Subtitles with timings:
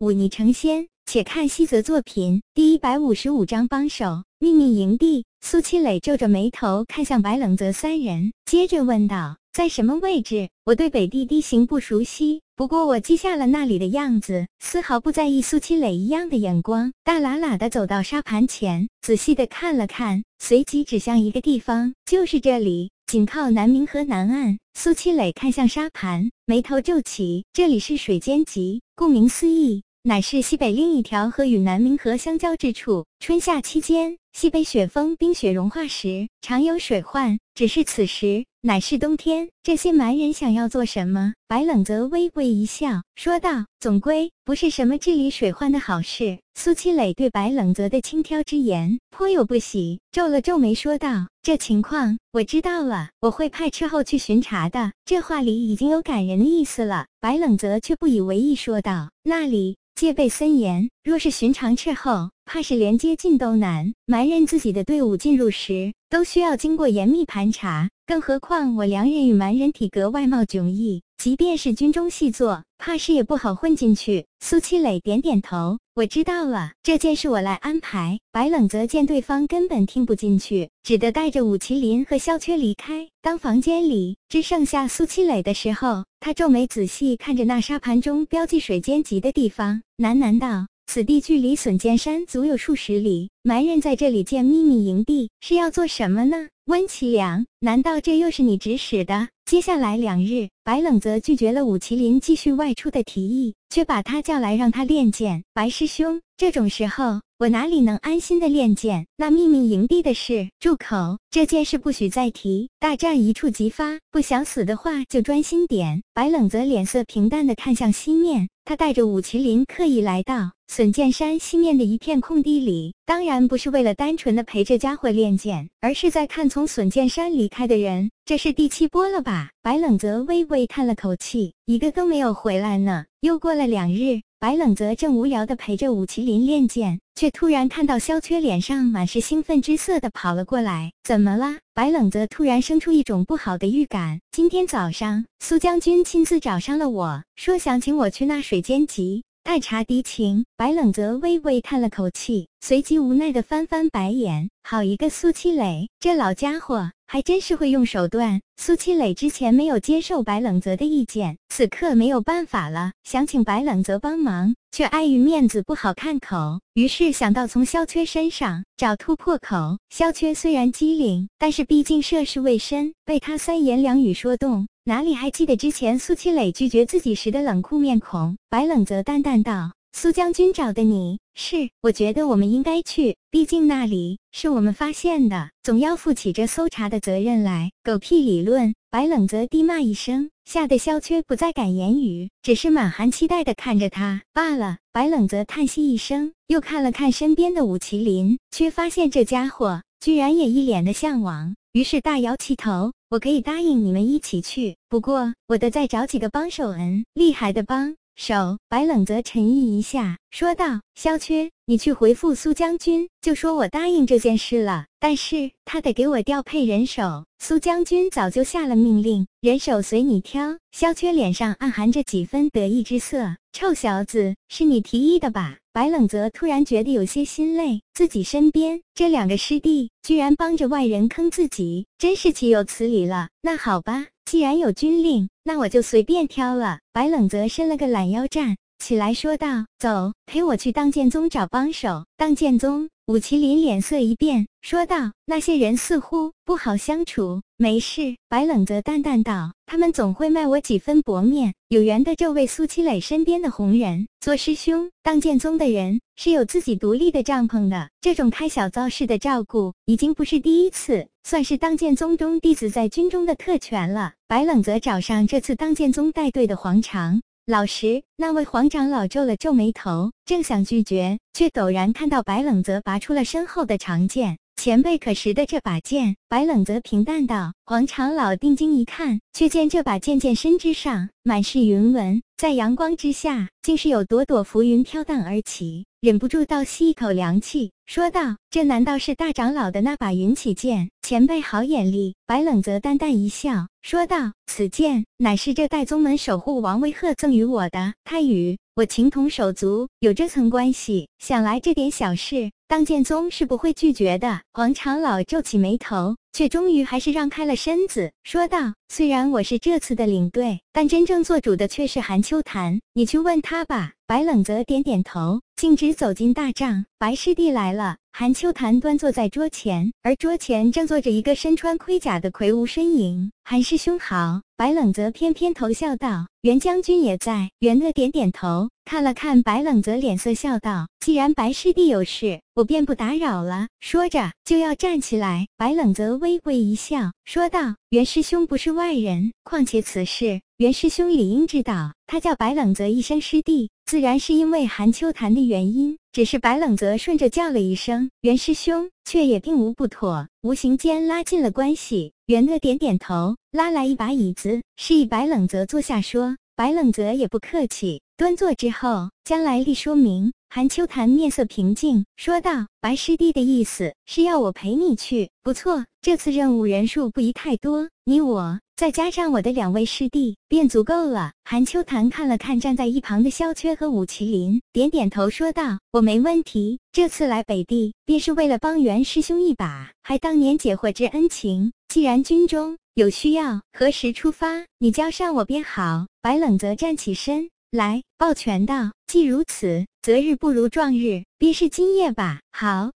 [0.00, 0.88] 忤逆成仙。
[1.06, 5.24] 且看西泽作品第一百五十五章帮手秘密营地。
[5.40, 10.48] 苏七磊皱着眉头看向白冷泽三人，接着问道：“在什么位置？
[10.64, 33.04] 我对北地地形不熟悉，不过我记下了那里的样子，丝毫不在意。”苏七磊一样的眼光，大喇喇的走到沙盘前，仔细的看了看，随即指向一个地方：“就是这里，紧靠南明河南岸。”苏七磊看向沙盘，眉头皱起：“这里是水间集，顾名思义。”乃是西北另一条河与南明河相交之处。
[33.18, 37.38] 春夏期间，西北雪峰冰雪融化时，常有水患。
[37.54, 41.34] 只是此时乃是冬天，这些蛮人想要做什么？
[41.46, 57.06] 白冷泽微微一笑，说道：“总归不是什么治理水患的好事。”苏七磊对白冷泽的轻佻之言颇有不喜，皱了皱眉，说道：“这情况我知道了，我会派斥候去巡查的。”这话里已经有感人的意思了。
[57.20, 63.92] 白冷泽却不以为意，说道：“那里……”戒备森严，若是寻常斥候，怕是连接近都难。
[64.06, 74.26] 埋怨自己的队伍进入时，都需要经过严密盘查，更何况我良人与蛮人体格外貌迥异，即便是军中细作，怕是也不好混进去。
[74.40, 78.18] 苏七磊点点头，我知道了，这件事我来安排。
[78.32, 83.08] 白冷泽见对方根本听不进去，只得带着武麒麟和萧缺离开。
[83.22, 99.28] 当房间里只剩下苏七磊的时候，他皱眉仔细看着那沙盘中标记水间集的地方，喃喃道：“此地距离笋尖山足有数十里，蛮人在这里建秘密营地是要做什么呢？”温其良，难道这又是你指使的？
[99.44, 105.44] 接下来两日，白冷泽拒绝了武麒麟继续外出的提议，却把他叫来让他练剑。
[105.54, 109.06] 白师兄，这种时候我哪里能安心的练剑？
[109.16, 111.18] 那秘密营地的事，住口！
[111.30, 112.68] 这件事不许再提。
[112.80, 116.02] 大战一触即发，不想死的话就专心点。
[116.12, 128.12] 白冷泽脸色平淡的看向西面，他带着武麒麟刻意来到笋剑山西面的一片空地里，当然不是为了单纯的陪这家伙练剑，而是在看从笋剑山离开的人。
[128.24, 129.50] 这是第七波了吧？
[129.60, 133.06] 白冷泽微微叹了口气，一个都没有回来呢。
[133.22, 140.92] 又过了两日，白冷泽正无聊的陪着武麒麟练剑，却突然看到萧缺脸上满是兴奋之色的跑了过来。
[141.04, 141.58] 怎么了？
[141.74, 144.22] 白冷泽突然生出一种不好的预感。
[144.32, 149.24] 今天早上，苏将军亲自找上了我，说想请我去那水间集。
[149.44, 154.48] 探查敌情，白冷泽微微叹了口气，随即无奈的翻翻白眼。
[154.62, 158.40] 好一个苏七磊，这老家伙还真是会用手段。
[158.56, 169.78] 苏七磊之前没有接受白冷泽的意见，此刻没有办法了，想请白冷泽帮忙，却碍于面子不好开口，于是想到从萧缺身上找突破口。
[169.88, 174.68] 萧缺虽然机灵，但是毕竟涉世未深，被他三言两语说动。
[174.84, 178.36] 哪里还记得之前苏七磊拒绝自己时的冷酷面孔？
[178.48, 181.18] 白冷泽淡淡道：“苏将军找的你。
[181.34, 188.74] 是，我觉得我们应该去，毕竟那里是我们发现的，总要负起这搜查的责任来。”狗屁理论！
[188.90, 194.22] 白冷泽低骂一声，吓得萧缺不再敢言语，只是满含期待的看着他。
[194.32, 194.78] 罢了。
[194.92, 202.92] 白冷泽叹息一声，又看了看身边的武麒麟，却发现这家伙居然也一脸的向往，于是大摇其头。
[203.08, 206.70] 我可以答应你们一起去，不过我得再找几个帮手。
[206.70, 207.96] 嗯，厉害的帮。
[208.20, 208.58] 手。
[208.68, 214.84] 白冷泽沉吟一下，说道：“萧缺，你去回复苏将军，就说我答应这件事了。
[215.00, 217.24] 但是他得给我调配人手。
[217.38, 223.36] 苏将军早就下了命令，人手随你挑。”萧缺脸上暗含着几分得意之色。
[223.52, 225.56] 臭小子，是你提议的吧？
[225.72, 233.30] 白冷泽突然觉得有些心累，自己身边这两个师弟居然帮着外人坑自己，真是岂有此理了。
[233.40, 236.78] 那好吧，既然有军令，那我就随便挑了。
[236.92, 242.90] 白冷泽伸了个懒腰，站起来说道：“走，陪我去当剑宗找帮手。”当剑宗。
[243.10, 251.54] 武麒麟脸色一变，说道：“那些人似乎不好相处。”没事，白冷泽淡淡道：“他们总会卖我几分薄面。
[251.70, 257.90] 有缘的这位苏七磊身边的红人，做师兄当剑宗的人是有自己独立的帐篷的。
[258.00, 267.20] 这种开小灶式的照顾，已经不是第一次，算是当剑宗中弟子在军中的特权了。”白冷泽找上这次当剑宗带队的黄长。
[267.50, 274.38] 老实，那位黄长老皱了皱眉头，正想拒绝，却陡然看到白冷泽拔出了身后的长剑。
[274.62, 276.16] 前辈可识得这把剑？
[276.28, 277.54] 白冷泽平淡道。
[277.64, 290.90] 黄长老定睛一看，却见这把剑剑身之上满是云纹，在阳光之下，竟是有朵朵浮云飘荡而起，忍不住倒吸一口凉气，说道：“这难道是大长老的那把云起剑？
[291.00, 304.42] 前辈好眼力。”白冷泽淡淡一笑，说道：“此剑乃是这代宗门守护王威贺赠予我的，他与。”我情同手足，有这层关系，想来这点小事，当剑宗是不会拒绝的。
[304.52, 316.86] 黄长老皱起眉头，却终于还是让开了身子，说道：“虽然我是这次的领队，但真正做主的却是韩秋潭，你去问他吧。”白冷泽点点头，径直走进大帐。
[316.96, 317.96] 白师弟来了。
[318.12, 323.32] 韩秋潭端坐在桌前，而桌前正坐着一个身穿盔甲的魁梧身影。
[323.44, 324.42] 韩师兄好。
[324.56, 335.46] 白冷泽偏偏头笑道：“袁将军也在。”袁乐点点头，看了看白冷泽脸色，笑道：“既然白师弟有事，我便不打扰了。”说着就要站起来。
[335.56, 345.98] 白冷泽微微一笑，说道：“袁师兄不是外人，况且此事……”袁师兄理应知道，他叫白冷泽一声师弟，自然是因为韩秋潭的原因。
[346.12, 352.12] 只是白冷泽顺着叫了一声袁师兄，却也并无不妥，无形间拉近了关系。
[352.26, 365.84] 袁乐点点头，拉来一把椅子，示意白冷泽坐下，说：“白冷泽也不客气，端坐之后，将来历说明。”韩秋潭面色平静，说道：“白师弟的意思是要我陪你去，不错。
[366.00, 376.80] 这次任务人数不宜太多，你我再加上我的两位师弟便足够了。”韩秋潭看了看站在一旁的萧缺和武麒麟，点点头，说道：“我没问题。
[376.90, 381.72] 这次来北地，便是为了帮袁师兄一把，还当年解惑之恩情。
[381.86, 387.48] 既然军中有需要，何时出发，你交上我便好。”白冷泽站起身。
[387.70, 392.88] 来，抱拳道：“既如此，择日不如撞日，便是今夜吧。”好，